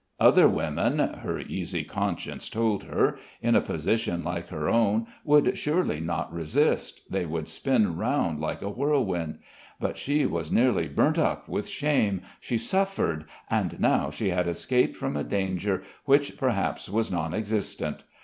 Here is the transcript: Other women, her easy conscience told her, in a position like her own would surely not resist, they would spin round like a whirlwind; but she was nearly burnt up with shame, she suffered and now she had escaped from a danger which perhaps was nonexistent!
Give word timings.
Other 0.19 0.47
women, 0.49 0.97
her 0.97 1.37
easy 1.37 1.83
conscience 1.83 2.49
told 2.49 2.85
her, 2.85 3.19
in 3.39 3.53
a 3.55 3.61
position 3.61 4.23
like 4.23 4.47
her 4.47 4.67
own 4.67 5.05
would 5.23 5.55
surely 5.55 5.99
not 5.99 6.33
resist, 6.33 7.01
they 7.07 7.23
would 7.27 7.47
spin 7.47 7.97
round 7.97 8.39
like 8.39 8.63
a 8.63 8.69
whirlwind; 8.71 9.37
but 9.79 9.99
she 9.99 10.25
was 10.25 10.51
nearly 10.51 10.87
burnt 10.87 11.19
up 11.19 11.47
with 11.47 11.69
shame, 11.69 12.21
she 12.39 12.57
suffered 12.57 13.25
and 13.47 13.79
now 13.79 14.09
she 14.09 14.29
had 14.31 14.47
escaped 14.47 14.95
from 14.95 15.15
a 15.15 15.23
danger 15.23 15.83
which 16.05 16.35
perhaps 16.35 16.89
was 16.89 17.11
nonexistent! 17.11 18.03